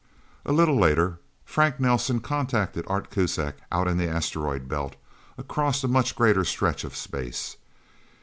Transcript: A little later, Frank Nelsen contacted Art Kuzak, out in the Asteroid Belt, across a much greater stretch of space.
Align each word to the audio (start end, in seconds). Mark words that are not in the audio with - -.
A 0.47 0.51
little 0.51 0.79
later, 0.79 1.19
Frank 1.45 1.79
Nelsen 1.79 2.21
contacted 2.21 2.85
Art 2.87 3.11
Kuzak, 3.11 3.57
out 3.71 3.87
in 3.87 3.97
the 3.99 4.07
Asteroid 4.07 4.67
Belt, 4.67 4.95
across 5.37 5.83
a 5.83 5.87
much 5.87 6.15
greater 6.15 6.43
stretch 6.43 6.83
of 6.83 6.95
space. 6.95 7.57